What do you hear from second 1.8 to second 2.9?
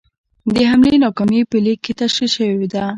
کې تشرېح شوې ده.